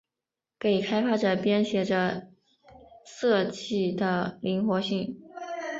[0.57, 2.31] 给开发者编写着
[3.05, 5.21] 色器的灵活性。